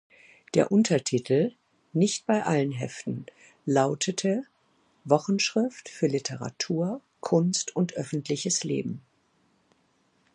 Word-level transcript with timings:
Der 0.55 0.71
Untertitel, 0.71 1.53
nicht 1.93 2.25
bei 2.25 2.43
allen 2.43 2.71
Heften, 2.71 3.27
lautete 3.67 4.41
"Wochenschrift 5.03 5.89
für 5.89 6.07
Literatur, 6.07 7.01
Kunst 7.19 7.75
und 7.75 7.93
öffentliches 7.93 8.63
Leben". 8.63 9.03